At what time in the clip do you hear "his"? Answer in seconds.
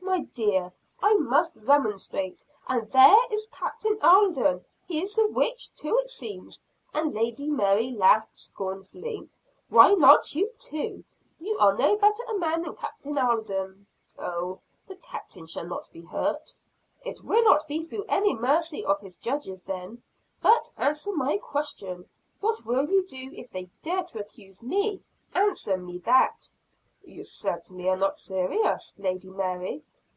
19.00-19.16